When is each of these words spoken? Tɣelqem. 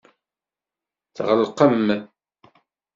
Tɣelqem. 1.15 1.85